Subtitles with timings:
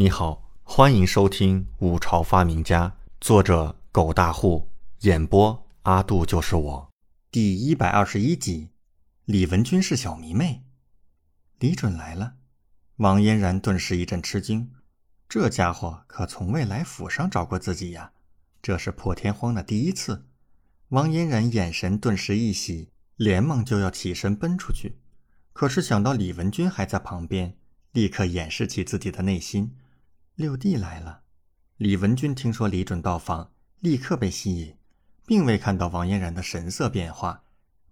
[0.00, 2.88] 你好，欢迎收听《五朝发明家》，
[3.20, 6.90] 作者狗大户，演播阿杜就是我，
[7.30, 8.70] 第一百二十一集。
[9.26, 10.62] 李文君是小迷妹，
[11.58, 12.36] 李准来了。
[12.96, 14.70] 王嫣然顿时一阵吃惊，
[15.28, 18.12] 这家伙可从未来府上找过自己呀，
[18.62, 20.24] 这是破天荒的第一次。
[20.88, 24.96] 王嫣然眼神顿时一喜，连忙就要起身奔出去，
[25.52, 27.54] 可是想到李文君还在旁边，
[27.92, 29.76] 立刻掩饰起自己的内心。
[30.40, 31.20] 六弟来了，
[31.76, 34.74] 李文君听说李准到访，立刻被吸引，
[35.26, 37.44] 并未看到王嫣然的神色变化，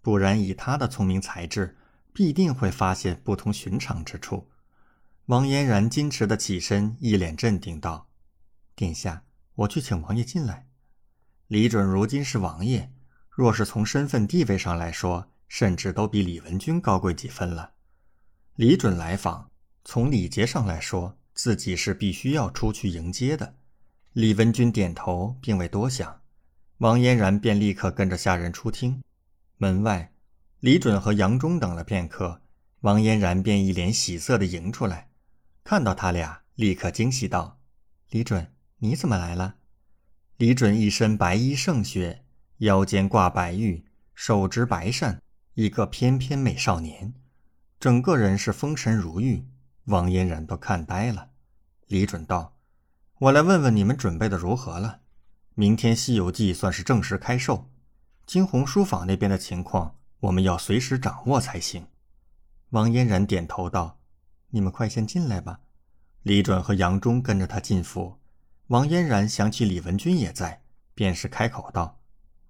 [0.00, 1.76] 不然以他的聪明才智，
[2.12, 4.48] 必定会发现不同寻常之处。
[5.24, 8.06] 王嫣然矜持的起身，一脸镇定道
[8.76, 9.24] ：“殿下，
[9.56, 10.68] 我去请王爷进来。”
[11.48, 12.92] 李准如今是王爷，
[13.28, 17.72] 若是从身份地位上来说，甚至都比李文君高贵几分了。
[18.54, 19.50] 李准来访，
[19.84, 21.18] 从礼节上来说。
[21.36, 23.54] 自己是必须要出去迎接的，
[24.14, 26.22] 李文君点头，并未多想，
[26.78, 29.02] 王嫣然便立刻跟着下人出厅。
[29.58, 30.14] 门外，
[30.60, 32.40] 李准和杨忠等了片刻，
[32.80, 35.10] 王嫣然便一脸喜色的迎出来，
[35.62, 37.60] 看到他俩，立刻惊喜道
[38.08, 39.56] ：“李准，你怎么来了？”
[40.38, 42.24] 李准一身白衣胜雪，
[42.58, 43.84] 腰间挂白玉，
[44.14, 45.20] 手执白扇，
[45.52, 47.12] 一个翩翩美少年，
[47.78, 49.46] 整个人是风神如玉。
[49.86, 51.30] 王嫣然都看呆了。
[51.86, 52.56] 李准道
[53.18, 55.00] ：“我来问问你们准备的如何了？
[55.54, 57.70] 明天《西游记》算是正式开售，
[58.26, 61.86] 惊鸿书坊那边的情况，我们要随时掌握才行。”
[62.70, 64.00] 王嫣然点头道
[64.50, 65.60] ：“你们快先进来吧。”
[66.22, 68.18] 李准和杨忠跟着他进府。
[68.66, 72.00] 王嫣然想起李文君也在，便是开口道：“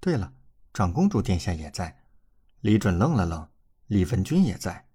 [0.00, 0.32] 对了，
[0.74, 2.02] 长公主殿下也在。”
[2.60, 3.48] 李准愣了愣
[3.86, 4.88] ：“李文君也在，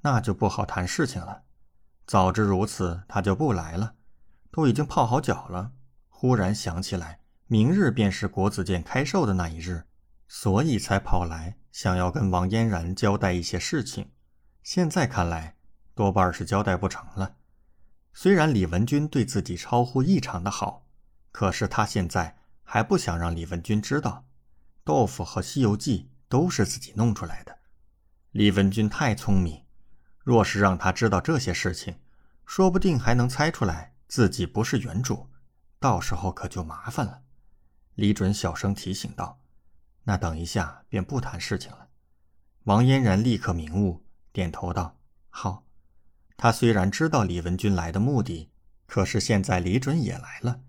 [0.00, 1.44] 那就不好谈事情了。”
[2.06, 3.94] 早知如此，他就不来了。
[4.52, 5.72] 都已经泡好脚了。
[6.08, 9.84] 忽然想起来，明日便是国子监开售的那一日，
[10.28, 14.12] 所以才跑来，想要跟王嫣然交代一些事情。
[14.62, 15.56] 现在看来，
[15.94, 17.36] 多半是交代不成了。
[18.14, 20.86] 虽然李文君对自己超乎异常的好，
[21.30, 24.24] 可是他现在还不想让李文君知道，
[24.84, 27.58] 豆腐和《西游记》都是自己弄出来的。
[28.30, 29.65] 李文君太聪明。
[30.26, 31.94] 若是让他知道这些事情，
[32.46, 35.28] 说不定还能猜出来自己不是原主，
[35.78, 37.22] 到时候可就麻烦了。
[37.94, 39.38] 李准小声提醒道
[40.02, 41.86] ：“那等一下便不谈事情了。”
[42.66, 44.98] 王嫣然立刻明悟，点头道
[45.30, 45.64] ：“好。”
[46.36, 48.50] 他虽然知道李文君来的目的，
[48.86, 50.60] 可是现在李准也来了，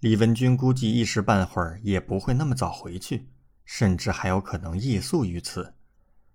[0.00, 3.28] 李文君估计一时半会儿也不会那么早回去，
[3.64, 5.74] 甚至还有可能夜宿于此。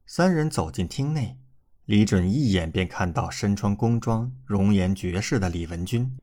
[0.05, 1.37] 三人走进厅内。
[1.91, 6.17] 李准一眼便看到身穿宫装、容颜绝世的李文君。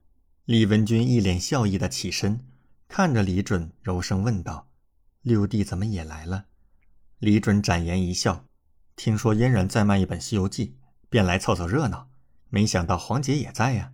[0.46, 2.40] 李文君一脸笑意的起身，
[2.88, 4.66] 看着李准，柔声问道
[5.20, 6.46] ：“六弟怎么也来了？”
[7.20, 8.46] 李准展颜一笑
[8.96, 10.66] ：“听说嫣然在卖一本《西游记》，
[11.10, 12.08] 便来凑凑热闹。
[12.48, 13.92] 没想到黄姐也在呀。”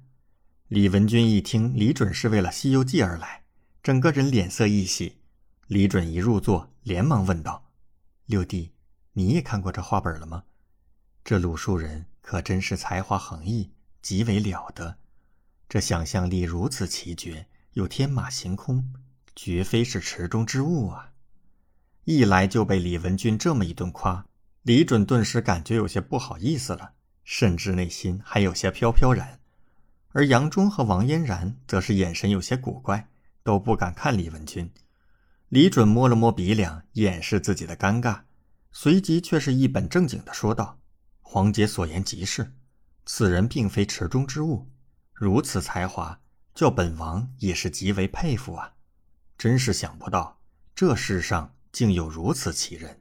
[0.70, 3.42] 李文君一听李准是为了《西游记》而来，
[3.82, 5.18] 整个人脸色一喜。
[5.66, 7.72] 李准一入座，连忙问道
[8.26, 8.70] ：“六弟，
[9.14, 10.44] 你也看过这画本了吗？”
[11.24, 13.70] 这鲁树人可真是才华横溢，
[14.02, 14.98] 极为了得。
[15.66, 18.92] 这想象力如此奇绝，又天马行空，
[19.34, 21.12] 绝非是池中之物啊！
[22.04, 24.26] 一来就被李文君这么一顿夸，
[24.64, 26.92] 李准顿时感觉有些不好意思了，
[27.24, 29.40] 甚至内心还有些飘飘然。
[30.10, 33.08] 而杨忠和王嫣然则是眼神有些古怪，
[33.42, 34.70] 都不敢看李文君。
[35.48, 38.20] 李准摸了摸鼻梁，掩饰自己的尴尬，
[38.70, 40.78] 随即却是一本正经的说道。
[41.26, 42.54] 黄姐所言极是，
[43.04, 44.70] 此人并非池中之物，
[45.12, 46.20] 如此才华，
[46.54, 48.74] 叫本王也是极为佩服啊！
[49.36, 50.38] 真是想不到，
[50.76, 53.00] 这世上竟有如此奇人。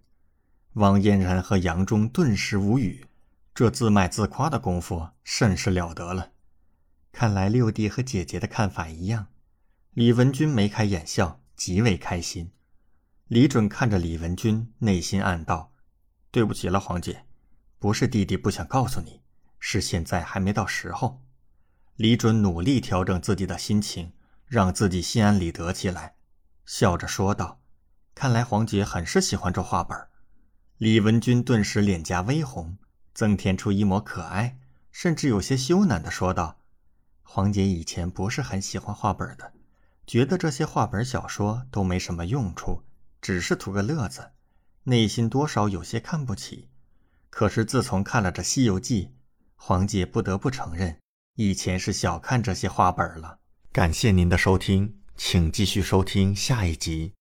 [0.74, 3.06] 王嫣然和杨忠顿时无语，
[3.54, 6.32] 这自卖自夸的功夫甚是了得了。
[7.12, 9.28] 看来六弟和姐姐的看法一样。
[9.92, 12.52] 李文君眉开眼笑，极为开心。
[13.28, 15.72] 李准看着李文君，内心暗道：
[16.32, 17.26] 对不起了，黄姐。
[17.84, 19.20] 不是弟弟不想告诉你，
[19.60, 21.22] 是现在还没到时候。
[21.98, 24.14] 李准努力调整自己的心情，
[24.46, 26.16] 让自己心安理得起来，
[26.66, 27.60] 笑着说道
[28.16, 29.98] ：“看来黄姐很是喜欢这画本。”
[30.80, 32.78] 李文君顿时脸颊微红，
[33.14, 34.58] 增添出一抹可爱，
[34.90, 36.60] 甚至有些羞赧的说道
[37.22, 39.52] ：“黄姐以前不是很喜欢画本的，
[40.08, 42.82] 觉得这些画本小说都没什么用处，
[43.22, 44.32] 只是图个乐子，
[44.84, 46.70] 内心多少有些看不起。”
[47.34, 49.06] 可是自从看了这《西游记》，
[49.56, 50.96] 黄姐不得不承认，
[51.36, 53.40] 以前是小看这些画本了。
[53.72, 57.12] 感谢您的收听，请继续收听下一集。